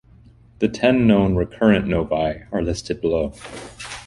The 0.57 0.67
ten 0.67 1.05
known 1.05 1.35
recurrent 1.35 1.85
novae 1.85 2.45
are 2.51 2.63
listed 2.63 3.01
below. 3.01 3.35